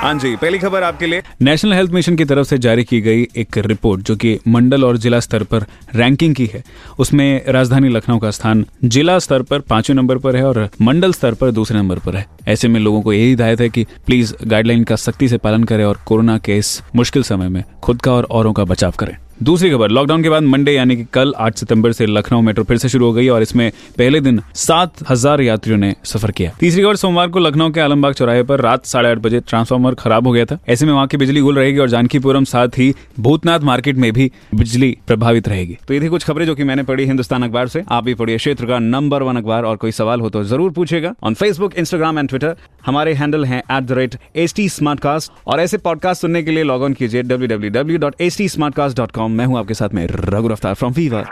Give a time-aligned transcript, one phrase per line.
[0.00, 3.26] हाँ जी, पहली खबर आपके लिए। नेशनल हेल्थ मिशन की तरफ़ से जारी की गई
[3.36, 5.64] एक रिपोर्ट जो कि मंडल और जिला स्तर पर
[5.94, 6.62] रैंकिंग की है।
[6.98, 11.34] उसमें राजधानी लखनऊ का स्थान जिला स्तर पर पाँचवें नंबर पर है और मंडल स्तर
[11.34, 14.84] पर दूसरे नंबर पर है। ऐसे में लोगों को यही हिदायत है कि प्लीज़ गाइडलाइन
[14.84, 18.24] का सख्ती से पालन करें और कोरोना के इस मुश्किल समय में खुद का और
[18.24, 21.92] औरों का बचाव करें। दूसरी खबर लॉकडाउन के बाद मंडे यानी कि कल 8 सितंबर
[21.92, 25.78] से लखनऊ मेट्रो फिर से शुरू हो गई और इसमें पहले दिन सात हज़ार यात्रियों
[25.78, 29.18] ने सफ़र किया। तीसरी खबर, सोमवार को लखनऊ के आलमबाग चौराहे पर रात साढ़े आठ
[29.18, 32.44] बजे ट्रांसफार्मर खराब हो गया था। ऐसे में वहाँ की बिजली गुल रहेगी और जानकीपुरम,
[32.44, 36.54] साथ ही भूतनाथ मार्केट में भी बिजली प्रभावित रहेगी। तो ये थी कुछ खबरें जो
[36.54, 39.76] की मैंने पढ़ी हिंदुस्तान अखबार से। आप भी पढ़िए क्षेत्र का नंबर वन अखबार। और
[39.76, 43.82] कोई सवाल हो तो ज़रूर पूछेगा on Facebook Instagram and Twitter हमारे हैंडल हैं at
[43.82, 44.68] the rate H T
[45.00, 48.36] Smartcast और ऐसे पॉडकास्ट सुनने के लिए लॉग ऑन कीजिए W W W dot H
[48.38, 51.26] T Smartcast dot com मैं हूँ आपके साथ में रघु रफ्तार फ्रॉम फीवर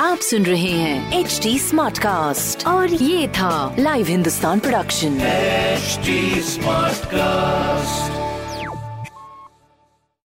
[0.00, 5.18] आप सुन रहे हैं एच टी स्मार्ट कास्ट और ये था live Hindustan production
[6.42, 7.79] smart Smartcast.